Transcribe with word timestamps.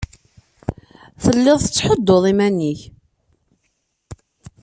Telliḍ 1.23 1.57
tettḥudduḍ 1.61 2.23
iman-nnek. 2.31 2.79